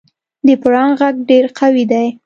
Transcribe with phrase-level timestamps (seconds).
[0.45, 2.07] د پړانګ غږ ډېر قوي دی.